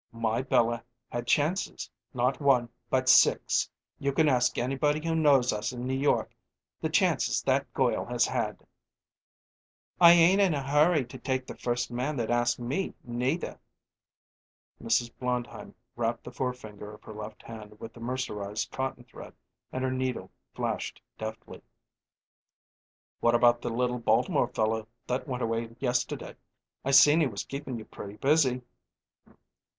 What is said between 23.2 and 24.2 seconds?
about the little